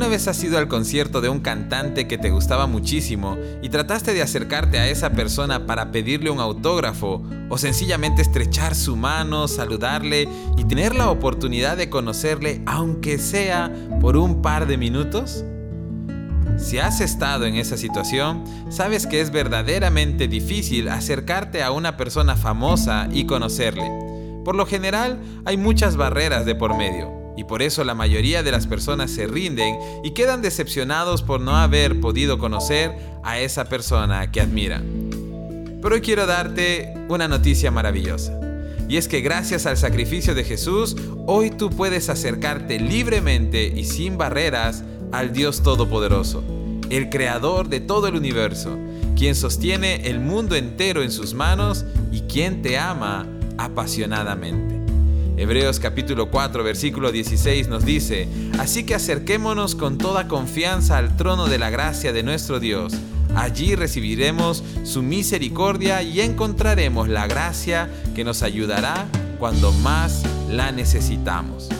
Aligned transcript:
vez 0.00 0.26
has 0.26 0.42
ido 0.42 0.58
al 0.58 0.68
concierto 0.68 1.20
de 1.20 1.28
un 1.28 1.40
cantante 1.40 2.08
que 2.08 2.16
te 2.16 2.30
gustaba 2.30 2.66
muchísimo 2.66 3.36
y 3.62 3.68
trataste 3.68 4.14
de 4.14 4.22
acercarte 4.22 4.78
a 4.78 4.88
esa 4.88 5.10
persona 5.10 5.66
para 5.66 5.92
pedirle 5.92 6.30
un 6.30 6.40
autógrafo 6.40 7.22
o 7.50 7.58
sencillamente 7.58 8.22
estrechar 8.22 8.74
su 8.74 8.96
mano, 8.96 9.48
saludarle 9.48 10.28
y 10.56 10.64
tener 10.64 10.94
la 10.94 11.10
oportunidad 11.10 11.76
de 11.76 11.90
conocerle 11.90 12.62
aunque 12.64 13.18
sea 13.18 13.70
por 14.00 14.16
un 14.16 14.40
par 14.40 14.66
de 14.66 14.78
minutos? 14.78 15.44
Si 16.56 16.78
has 16.78 17.00
estado 17.00 17.44
en 17.44 17.56
esa 17.56 17.76
situación, 17.76 18.44
sabes 18.70 19.06
que 19.06 19.20
es 19.20 19.30
verdaderamente 19.30 20.26
difícil 20.26 20.88
acercarte 20.88 21.62
a 21.62 21.70
una 21.70 21.96
persona 21.96 22.36
famosa 22.36 23.08
y 23.12 23.26
conocerle. 23.26 23.90
Por 24.44 24.54
lo 24.54 24.66
general, 24.66 25.20
hay 25.44 25.56
muchas 25.56 25.96
barreras 25.96 26.46
de 26.46 26.54
por 26.54 26.76
medio 26.76 27.21
y 27.36 27.44
por 27.44 27.62
eso 27.62 27.84
la 27.84 27.94
mayoría 27.94 28.42
de 28.42 28.52
las 28.52 28.66
personas 28.66 29.10
se 29.10 29.26
rinden 29.26 29.76
y 30.04 30.10
quedan 30.12 30.42
decepcionados 30.42 31.22
por 31.22 31.40
no 31.40 31.56
haber 31.56 32.00
podido 32.00 32.38
conocer 32.38 32.94
a 33.22 33.40
esa 33.40 33.64
persona 33.64 34.30
que 34.30 34.40
admiran. 34.40 34.84
Pero 35.80 35.94
hoy 35.94 36.00
quiero 36.00 36.26
darte 36.26 36.94
una 37.08 37.28
noticia 37.28 37.70
maravillosa. 37.70 38.38
Y 38.88 38.96
es 38.96 39.08
que 39.08 39.20
gracias 39.20 39.66
al 39.66 39.76
sacrificio 39.76 40.34
de 40.34 40.44
Jesús, 40.44 40.96
hoy 41.26 41.50
tú 41.50 41.70
puedes 41.70 42.08
acercarte 42.08 42.78
libremente 42.78 43.66
y 43.66 43.84
sin 43.84 44.18
barreras 44.18 44.84
al 45.12 45.32
Dios 45.32 45.62
Todopoderoso, 45.62 46.42
el 46.90 47.08
Creador 47.08 47.68
de 47.68 47.80
todo 47.80 48.08
el 48.08 48.16
universo, 48.16 48.78
quien 49.16 49.34
sostiene 49.34 50.08
el 50.08 50.20
mundo 50.20 50.56
entero 50.56 51.02
en 51.02 51.10
sus 51.10 51.34
manos 51.34 51.84
y 52.10 52.22
quien 52.22 52.62
te 52.62 52.78
ama 52.78 53.26
apasionadamente. 53.56 54.71
Hebreos 55.36 55.80
capítulo 55.80 56.30
4 56.30 56.62
versículo 56.62 57.10
16 57.10 57.68
nos 57.68 57.84
dice, 57.84 58.28
Así 58.58 58.84
que 58.84 58.94
acerquémonos 58.94 59.74
con 59.74 59.96
toda 59.96 60.28
confianza 60.28 60.98
al 60.98 61.16
trono 61.16 61.46
de 61.46 61.58
la 61.58 61.70
gracia 61.70 62.12
de 62.12 62.22
nuestro 62.22 62.60
Dios. 62.60 62.92
Allí 63.34 63.74
recibiremos 63.74 64.62
su 64.84 65.02
misericordia 65.02 66.02
y 66.02 66.20
encontraremos 66.20 67.08
la 67.08 67.26
gracia 67.26 67.88
que 68.14 68.24
nos 68.24 68.42
ayudará 68.42 69.06
cuando 69.38 69.72
más 69.72 70.22
la 70.50 70.70
necesitamos. 70.70 71.70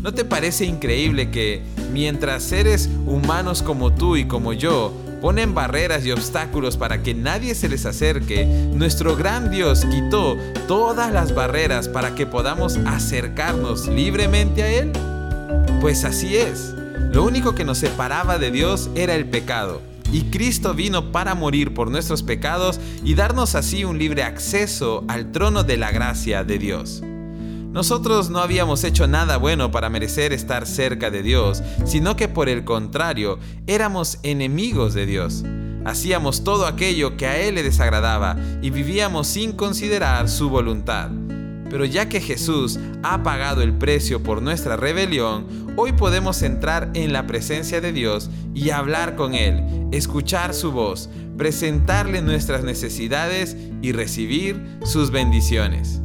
¿No 0.00 0.14
te 0.14 0.24
parece 0.24 0.66
increíble 0.66 1.32
que 1.32 1.62
mientras 1.92 2.44
seres 2.44 2.88
humanos 3.06 3.62
como 3.62 3.92
tú 3.92 4.16
y 4.16 4.26
como 4.26 4.52
yo 4.52 4.94
ponen 5.20 5.54
barreras 5.54 6.04
y 6.04 6.12
obstáculos 6.12 6.76
para 6.76 7.02
que 7.02 7.14
nadie 7.14 7.54
se 7.54 7.68
les 7.68 7.86
acerque, 7.86 8.44
nuestro 8.72 9.16
gran 9.16 9.50
Dios 9.50 9.84
quitó 9.84 10.36
todas 10.68 11.12
las 11.12 11.34
barreras 11.34 11.88
para 11.88 12.14
que 12.14 12.26
podamos 12.26 12.78
acercarnos 12.86 13.86
libremente 13.88 14.62
a 14.62 14.72
Él? 14.72 14.92
Pues 15.80 16.04
así 16.04 16.36
es. 16.36 16.74
Lo 17.12 17.24
único 17.24 17.54
que 17.54 17.64
nos 17.64 17.78
separaba 17.78 18.38
de 18.38 18.50
Dios 18.50 18.90
era 18.94 19.14
el 19.14 19.26
pecado. 19.26 19.80
Y 20.12 20.22
Cristo 20.30 20.74
vino 20.74 21.12
para 21.12 21.34
morir 21.34 21.74
por 21.74 21.90
nuestros 21.90 22.22
pecados 22.22 22.80
y 23.04 23.14
darnos 23.14 23.54
así 23.54 23.84
un 23.84 23.98
libre 23.98 24.22
acceso 24.22 25.04
al 25.08 25.32
trono 25.32 25.64
de 25.64 25.76
la 25.76 25.90
gracia 25.90 26.44
de 26.44 26.58
Dios. 26.58 27.02
Nosotros 27.76 28.30
no 28.30 28.38
habíamos 28.38 28.84
hecho 28.84 29.06
nada 29.06 29.36
bueno 29.36 29.70
para 29.70 29.90
merecer 29.90 30.32
estar 30.32 30.66
cerca 30.66 31.10
de 31.10 31.22
Dios, 31.22 31.62
sino 31.84 32.16
que 32.16 32.26
por 32.26 32.48
el 32.48 32.64
contrario, 32.64 33.38
éramos 33.66 34.18
enemigos 34.22 34.94
de 34.94 35.04
Dios. 35.04 35.44
Hacíamos 35.84 36.42
todo 36.42 36.66
aquello 36.66 37.18
que 37.18 37.26
a 37.26 37.38
Él 37.38 37.56
le 37.56 37.62
desagradaba 37.62 38.38
y 38.62 38.70
vivíamos 38.70 39.26
sin 39.26 39.52
considerar 39.52 40.30
su 40.30 40.48
voluntad. 40.48 41.10
Pero 41.68 41.84
ya 41.84 42.08
que 42.08 42.22
Jesús 42.22 42.78
ha 43.02 43.22
pagado 43.22 43.60
el 43.60 43.74
precio 43.74 44.22
por 44.22 44.40
nuestra 44.40 44.78
rebelión, 44.78 45.46
hoy 45.76 45.92
podemos 45.92 46.40
entrar 46.40 46.88
en 46.94 47.12
la 47.12 47.26
presencia 47.26 47.82
de 47.82 47.92
Dios 47.92 48.30
y 48.54 48.70
hablar 48.70 49.16
con 49.16 49.34
Él, 49.34 49.62
escuchar 49.92 50.54
su 50.54 50.72
voz, 50.72 51.10
presentarle 51.36 52.22
nuestras 52.22 52.64
necesidades 52.64 53.54
y 53.82 53.92
recibir 53.92 54.78
sus 54.82 55.10
bendiciones. 55.10 56.00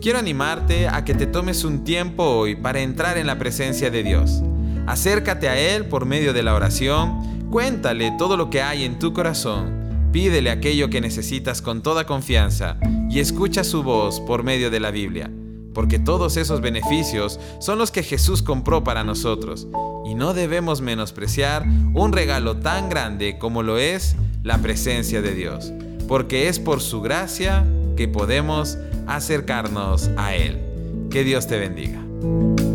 Quiero 0.00 0.18
animarte 0.18 0.88
a 0.88 1.04
que 1.04 1.14
te 1.14 1.26
tomes 1.26 1.64
un 1.64 1.82
tiempo 1.82 2.22
hoy 2.22 2.54
para 2.54 2.80
entrar 2.80 3.18
en 3.18 3.26
la 3.26 3.38
presencia 3.38 3.90
de 3.90 4.02
Dios. 4.02 4.42
Acércate 4.86 5.48
a 5.48 5.58
Él 5.58 5.86
por 5.86 6.06
medio 6.06 6.32
de 6.32 6.42
la 6.42 6.54
oración, 6.54 7.48
cuéntale 7.50 8.12
todo 8.16 8.36
lo 8.36 8.48
que 8.50 8.62
hay 8.62 8.84
en 8.84 8.98
tu 8.98 9.12
corazón, 9.12 10.10
pídele 10.12 10.50
aquello 10.50 10.90
que 10.90 11.00
necesitas 11.00 11.60
con 11.60 11.82
toda 11.82 12.06
confianza 12.06 12.78
y 13.10 13.18
escucha 13.18 13.64
su 13.64 13.82
voz 13.82 14.20
por 14.20 14.44
medio 14.44 14.70
de 14.70 14.78
la 14.78 14.92
Biblia, 14.92 15.30
porque 15.74 15.98
todos 15.98 16.36
esos 16.36 16.60
beneficios 16.60 17.40
son 17.58 17.78
los 17.78 17.90
que 17.90 18.04
Jesús 18.04 18.42
compró 18.42 18.84
para 18.84 19.02
nosotros. 19.02 19.66
Y 20.04 20.14
no 20.14 20.34
debemos 20.34 20.82
menospreciar 20.82 21.64
un 21.94 22.12
regalo 22.12 22.58
tan 22.58 22.88
grande 22.88 23.38
como 23.38 23.64
lo 23.64 23.78
es 23.78 24.14
la 24.44 24.58
presencia 24.58 25.20
de 25.20 25.34
Dios, 25.34 25.72
porque 26.06 26.48
es 26.48 26.60
por 26.60 26.80
su 26.80 27.00
gracia 27.00 27.64
que 27.96 28.08
podemos 28.08 28.78
acercarnos 29.06 30.10
a 30.16 30.34
Él. 30.34 30.60
Que 31.10 31.24
Dios 31.24 31.46
te 31.46 31.58
bendiga. 31.58 32.65